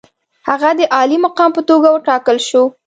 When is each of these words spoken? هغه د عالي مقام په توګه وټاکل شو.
هغه 0.47 0.69
د 0.79 0.81
عالي 0.95 1.17
مقام 1.25 1.49
په 1.55 1.61
توګه 1.69 1.87
وټاکل 1.91 2.37
شو. 2.47 2.63